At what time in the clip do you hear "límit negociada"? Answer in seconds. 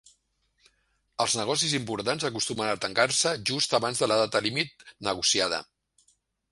4.49-5.67